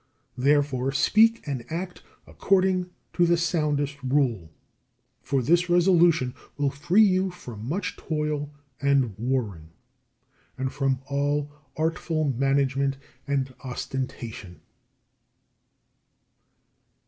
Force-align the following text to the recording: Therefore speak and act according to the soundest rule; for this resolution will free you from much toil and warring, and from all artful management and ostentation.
Therefore 0.39 0.91
speak 0.91 1.47
and 1.47 1.63
act 1.71 2.01
according 2.25 2.89
to 3.13 3.27
the 3.27 3.37
soundest 3.37 4.01
rule; 4.01 4.49
for 5.21 5.43
this 5.43 5.69
resolution 5.69 6.33
will 6.57 6.71
free 6.71 7.03
you 7.03 7.29
from 7.29 7.69
much 7.69 7.97
toil 7.97 8.49
and 8.81 9.15
warring, 9.19 9.69
and 10.57 10.73
from 10.73 11.01
all 11.05 11.51
artful 11.77 12.23
management 12.31 12.97
and 13.27 13.53
ostentation. 13.63 14.61